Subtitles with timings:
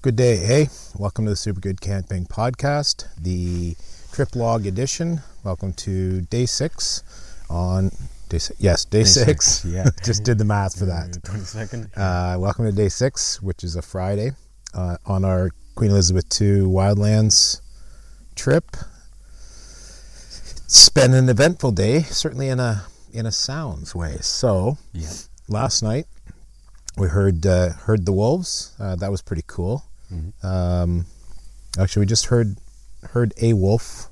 [0.00, 0.68] Good day, hey.
[0.96, 3.74] Welcome to the Super Good Camping Podcast, the
[4.12, 5.22] trip log edition.
[5.42, 7.02] Welcome to day six
[7.50, 7.90] on
[8.28, 8.60] day six.
[8.60, 9.46] Yes, day, Day six.
[9.46, 9.88] six, yeah.
[10.04, 11.18] Just did the math for that.
[11.24, 11.90] Twenty second.
[11.96, 14.30] Uh, welcome to day six, which is a Friday
[14.72, 17.60] uh, on our Queen Elizabeth II Wildlands
[18.36, 18.76] trip.
[20.66, 24.18] It's been an eventful day, certainly in a in a sounds way.
[24.20, 25.08] So Yeah.
[25.48, 26.06] last night
[26.96, 28.76] we heard uh, heard the wolves.
[28.78, 29.86] Uh, that was pretty cool.
[30.12, 30.44] Mhm.
[30.44, 31.06] Um,
[31.78, 32.56] actually, we just heard
[33.10, 34.08] heard a wolf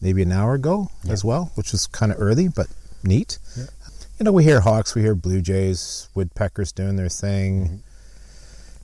[0.00, 2.68] maybe an hour ago as well, which was kind of early but
[3.02, 3.38] neat.
[3.56, 3.66] Yeah.
[4.18, 7.82] You know, we hear hawks, we hear blue jays, woodpeckers doing their thing.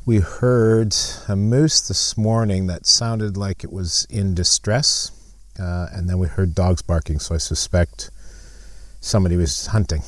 [0.04, 0.94] We heard
[1.28, 5.10] a moose this morning that sounded like it was in distress,
[5.58, 7.18] uh, and then we heard dogs barking.
[7.20, 8.10] So I suspect
[9.00, 10.02] somebody was hunting.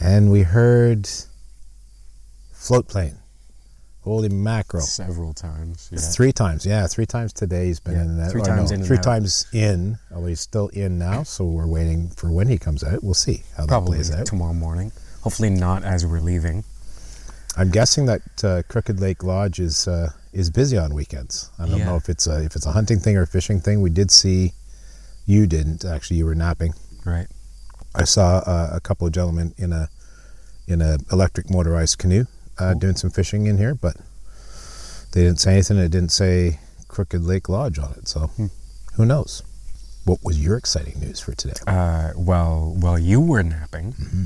[0.00, 1.08] And we heard
[2.52, 3.18] float plane.
[4.08, 4.82] Holy mackerel.
[4.82, 5.88] Several times.
[5.92, 5.98] Yeah.
[6.00, 8.30] Three times, yeah, three times today he's been Yeah, in that.
[8.30, 9.02] three times no, in three out.
[9.02, 9.98] times in.
[10.14, 13.02] Although he's still in now, so we're waiting for when he comes out.
[13.04, 14.26] We'll see how that plays out.
[14.26, 14.92] tomorrow morning.
[15.22, 16.64] Hopefully not as we're leaving.
[17.56, 21.50] I'm guessing that uh, Crooked Lake Lodge is uh, is busy on weekends.
[21.58, 21.86] I don't Yeah.
[21.86, 23.80] know if it's a if it's a hunting thing or a fishing thing.
[23.82, 24.52] We did see,
[25.26, 26.18] you didn't actually.
[26.18, 26.74] You were napping.
[27.04, 27.26] Right.
[27.94, 29.88] I saw uh, a couple of gentlemen in a
[30.68, 32.26] in a electric motorized canoe
[32.58, 33.96] uh, doing some fishing in here, but
[35.12, 35.78] they didn't say anything.
[35.78, 38.46] It didn't say Crooked Lake Lodge on it, so Hmm.
[38.94, 39.42] who knows?
[40.04, 41.54] What was your exciting news for today?
[41.66, 44.24] Uh, well, while you were napping, Mm-hmm.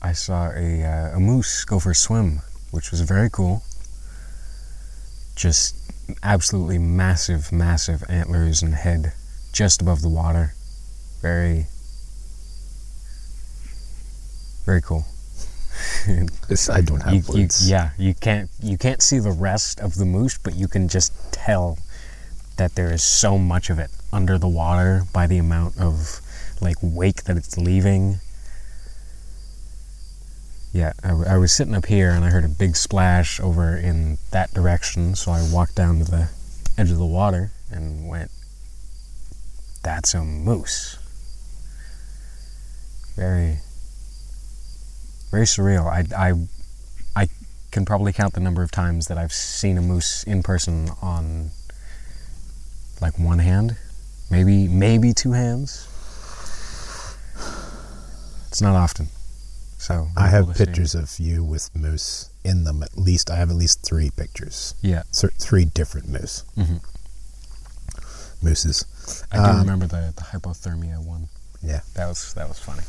[0.00, 2.40] I saw a uh, a moose go for a swim,
[2.72, 3.62] which was very cool.
[5.36, 5.76] Just
[6.24, 9.12] absolutely massive, massive antlers and head
[9.52, 10.54] just above the water.
[11.20, 11.66] Very,
[14.66, 15.04] very cool.
[16.70, 17.68] I don't have you, you, words.
[17.68, 21.12] yeah, you can't you can't see the rest of the moose, but you can just
[21.32, 21.78] tell
[22.56, 26.20] that there is so much of it under the water by the amount of
[26.60, 28.20] like wake that it's leaving.
[30.72, 34.54] Yeah, I was sitting up here and I heard a big splash over in that
[34.54, 36.30] direction, so I walked down to the
[36.78, 38.30] edge of the water and went,
[39.82, 40.98] "That's a moose."
[43.16, 43.58] Very,
[45.32, 45.86] very surreal.
[45.86, 46.32] I, I,
[47.16, 47.28] I
[47.72, 51.50] can probably count the number of times that I've seen a moose in person on
[53.00, 53.76] like one hand,
[54.30, 55.88] maybe maybe two hands.
[58.48, 59.08] It's not often.
[59.78, 62.82] So I have pictures of you with moose in them.
[62.82, 64.74] At least I have at least three pictures.
[64.82, 66.44] Yeah, Th- Three different moose.
[66.56, 66.80] Mhm.
[68.42, 68.84] Mooses.
[69.32, 71.28] I do Um, remember the, the hypothermia one.
[71.62, 71.80] Yeah.
[71.94, 72.82] That was that was funny.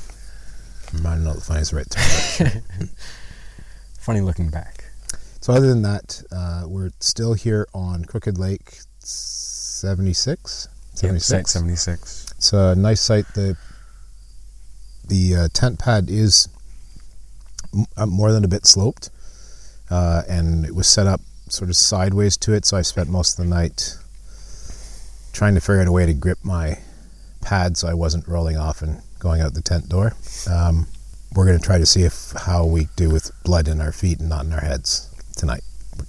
[0.96, 1.94] I don't know if funny right.
[4.00, 4.84] Funny looking back.
[5.42, 10.68] So other than that, uh, we're still here on Crooked Lake 76?
[10.94, 11.52] 76?
[11.52, 12.32] Seventy six.
[12.38, 13.26] It's a nice site.
[13.34, 13.58] The
[15.08, 16.48] the uh, tent pad is
[17.74, 19.10] m- uh, more than a bit sloped,
[19.90, 22.66] uh, and it was set up sort of sideways to it.
[22.66, 23.98] So I spent most of the night
[25.34, 26.80] trying to figure out a way to grip my
[27.42, 30.14] pad so I wasn't rolling off and going out the tent door.
[30.52, 30.88] Um,
[31.34, 34.20] we're going to try to see if how we do with blood in our feet
[34.20, 35.64] and not in our heads tonight.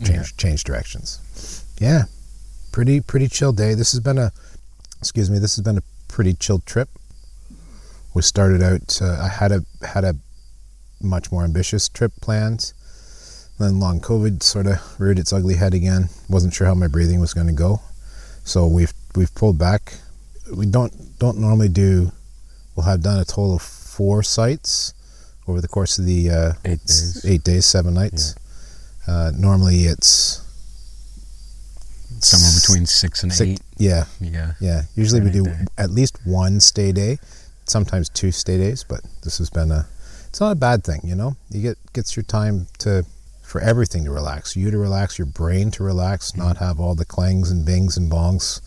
[0.04, 1.64] Change change directions.
[1.78, 2.04] Yeah,
[2.72, 3.74] pretty pretty chill day.
[3.74, 4.32] This has been a
[4.98, 5.38] excuse me.
[5.38, 6.88] This has been a pretty chilled trip.
[8.14, 9.00] We started out.
[9.00, 10.16] Uh, I had a had a
[11.00, 12.72] much more ambitious trip planned.
[13.58, 16.08] Then long COVID sort of reared its ugly head again.
[16.28, 17.80] Wasn't sure how my breathing was going to go,
[18.44, 19.94] so we've we've pulled back.
[20.52, 22.10] We don't don't normally do.
[22.74, 24.94] We'll have done a total of four sites
[25.46, 27.24] over the course of the uh, Eight days.
[27.26, 28.34] eight days, seven nights.
[29.06, 30.40] Uh, normally it's
[32.20, 33.60] Somewhere between six and six, eight.
[33.76, 34.52] Yeah, Yeah.
[34.60, 34.82] yeah.
[34.94, 35.64] Usually we do day.
[35.76, 37.18] at least one stay day,
[37.66, 39.86] sometimes two stay days, but this has been a
[40.28, 41.36] it's not a bad thing, you know?
[41.50, 43.04] You get gets your time to
[43.42, 44.56] for everything to relax.
[44.56, 46.40] You to relax, your brain to relax, Mm-hmm.
[46.40, 48.60] not have all the clangs and bings and bongs,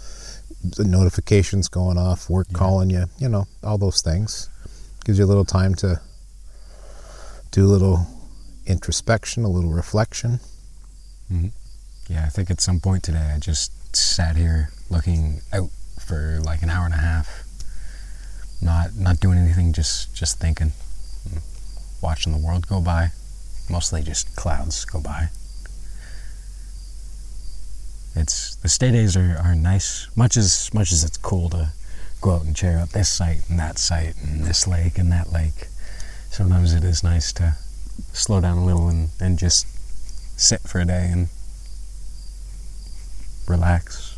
[0.75, 2.57] the notifications going off, work Yeah.
[2.57, 4.49] calling you, you know, all those things.
[5.05, 6.01] Gives you a little time to
[7.51, 8.05] do a little
[8.65, 10.39] introspection, a little reflection.
[11.31, 11.47] Mm-hmm.
[12.09, 15.69] Yeah, I think at some point today I just sat here looking out
[15.99, 17.43] for like an hour and a half,
[18.61, 20.71] not not doing anything, just just thinking,
[22.01, 23.11] watching the world go by,
[23.69, 25.29] mostly just clouds go by.
[28.17, 31.71] It's the stay days are, are nice, much as much as it's cool to
[32.19, 35.31] go out and check out this site and that site and this lake and that
[35.31, 35.67] lake.
[36.29, 37.55] Sometimes it is nice to
[38.13, 39.67] slow down a little and, and just
[40.39, 41.27] sit for a day and
[43.47, 44.15] relax.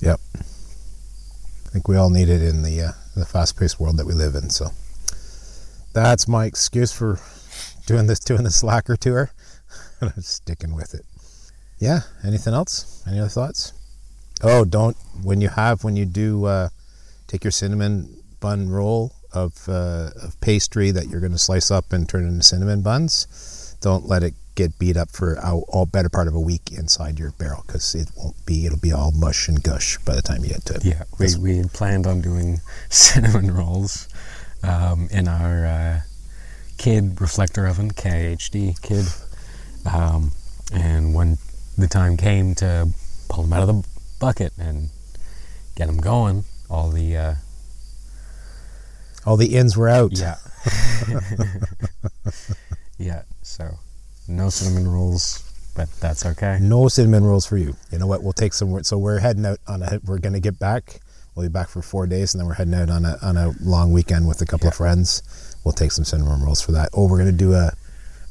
[0.00, 0.20] Yep.
[0.34, 4.34] I think we all need it in the uh, the fast-paced world that we live
[4.34, 4.50] in.
[4.50, 4.70] So
[5.92, 7.20] that's my excuse for
[7.86, 9.30] doing this doing the slacker tour.
[10.00, 11.04] and I'm sticking with it.
[11.78, 12.00] Yeah.
[12.24, 13.02] Anything else?
[13.06, 13.72] Any other thoughts?
[14.42, 16.68] Oh, don't when you have when you do uh,
[17.26, 21.92] take your cinnamon bun roll of uh, of pastry that you're going to slice up
[21.92, 23.76] and turn into cinnamon buns.
[23.80, 27.18] Don't let it get beat up for a, all better part of a week inside
[27.18, 28.66] your barrel because it won't be.
[28.66, 30.84] It'll be all mush and gush by the time you get to it.
[30.84, 34.08] Yeah, we, we had planned on doing cinnamon rolls
[34.62, 36.00] um, in our uh,
[36.76, 39.06] kid reflector oven, KHD kid.
[39.92, 40.32] Um,
[40.72, 41.38] and when
[41.82, 42.88] the time came to
[43.28, 43.88] pull them out of the
[44.20, 44.90] bucket and
[45.76, 47.34] get them going, all the uh,
[49.26, 50.18] all the ins were out.
[50.18, 50.36] yeah,
[52.98, 53.22] yeah.
[53.42, 53.78] So
[54.26, 55.42] no cinnamon rolls,
[55.74, 56.58] but that's okay.
[56.60, 57.76] No cinnamon rolls for you.
[57.90, 58.22] You know what?
[58.22, 58.82] We'll take some.
[58.84, 60.00] So we're heading out on a.
[60.04, 61.00] We're going to get back.
[61.34, 63.52] We'll be back for four days, and then we're heading out on a on a
[63.60, 65.22] long weekend with a couple of friends.
[65.64, 66.90] We'll take some cinnamon rolls for that.
[66.94, 67.72] Oh, we're going to do a.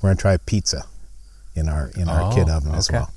[0.02, 0.86] We're going to try a pizza
[1.56, 3.12] in our in our Oh, kid oven as well.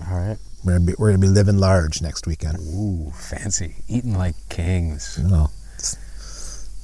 [0.00, 0.38] All right.
[0.64, 2.58] We're gonna be we're gonna be living large next weekend.
[2.60, 3.76] Ooh, fancy.
[3.88, 5.18] Eating like kings.
[5.74, 5.96] It's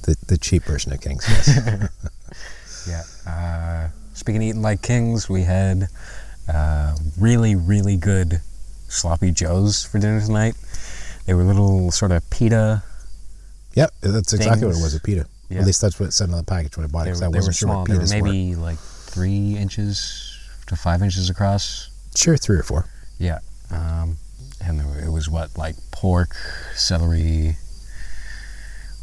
[0.03, 1.25] the the cheap version of Kings.
[1.27, 1.89] Yes.
[2.87, 3.03] Yeah.
[3.29, 5.89] Uh, speaking of eating like kings, we had
[6.51, 8.39] uh, really, really good
[8.87, 10.55] sloppy joes for dinner tonight.
[11.25, 12.81] They were little sort of pita.
[13.75, 14.95] yep, that's exactly what it was.
[14.95, 15.27] A pita.
[15.49, 15.59] Yeah.
[15.59, 17.13] At least that's what it said on the package when I bought They it.
[17.13, 17.79] 'cause I they wasn't sure small.
[17.81, 18.27] what They were pitas were.
[18.27, 21.89] maybe like three inches to five inches across.
[22.15, 22.85] Sure, three or four.
[23.19, 23.39] Yeah.
[23.69, 24.17] Um,
[24.65, 26.35] and there, were- it was what, like pork,
[26.75, 27.57] celery.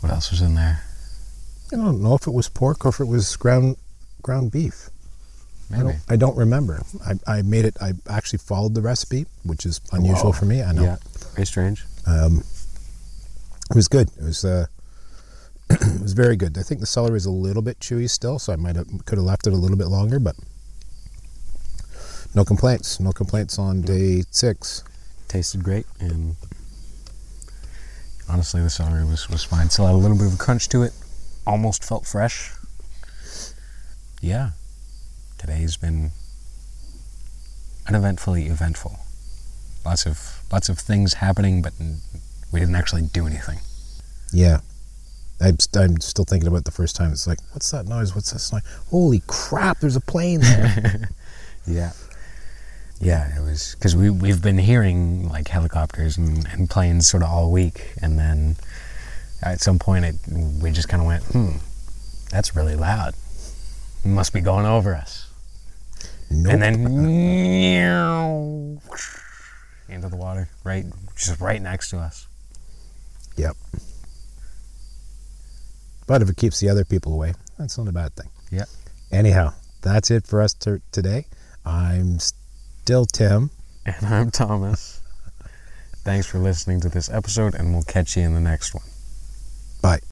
[0.00, 0.82] What else was in there?
[1.72, 3.76] I don't know if it was pork or if it was ground
[4.22, 4.90] ground beef.
[5.72, 5.82] I Maybe.
[5.84, 6.82] don't, I don't remember.
[7.04, 7.76] I, I made it.
[7.80, 10.32] I actually followed the recipe, which is unusual Whoa.
[10.32, 10.62] for me.
[10.62, 10.82] I know.
[10.84, 10.96] Yeah.
[11.34, 11.84] Very strange.
[12.06, 12.44] Um,
[13.70, 14.08] it was good.
[14.18, 14.44] It was.
[14.44, 14.66] Uh,
[15.70, 16.56] it was very good.
[16.56, 19.18] I think the celery is a little bit chewy still, so I might have could
[19.18, 20.36] have left it a little bit longer, but
[22.36, 23.00] no complaints.
[23.00, 24.84] No complaints on day six.
[25.26, 26.36] tasted great and
[28.28, 30.82] honestly the celery was, was fine still had a little bit of a crunch to
[30.84, 30.92] it
[31.46, 32.52] almost felt fresh
[34.20, 34.50] yeah
[35.36, 36.12] today's been
[37.88, 39.00] uneventfully eventful
[39.84, 41.72] lots of lots of things happening but
[42.52, 43.58] we didn't actually do anything
[44.32, 44.60] Yeah.
[45.40, 47.12] I'm, I'm still thinking about the first time.
[47.12, 48.14] It's like, what's that noise?
[48.14, 48.62] What's that noise?
[48.88, 49.80] Holy crap!
[49.80, 51.10] There's a plane there.
[51.66, 51.92] yeah
[53.00, 57.28] yeah it was because we, we've been hearing like helicopters and, and planes sort of
[57.28, 58.56] all week and then
[59.42, 60.14] at some point it
[60.62, 61.56] we just kind of went hmm
[62.30, 63.14] that's really loud
[64.04, 65.30] it must be going over us
[66.30, 66.52] nope.
[66.52, 66.74] and then
[69.88, 70.84] into the water right
[71.14, 72.26] just right next to us
[73.36, 73.56] Yep.
[76.06, 78.28] But if it keeps the other people away, that's not a bad thing.
[78.50, 78.68] Yep.
[79.12, 79.52] Anyhow,
[79.82, 81.26] that's it for us to, today.
[81.64, 82.18] I'm
[82.86, 83.50] still Tim.
[83.84, 85.00] and i'm thomas
[86.04, 88.84] thanks for listening to this episode and we'll catch you in the next one
[89.82, 89.98] Bye.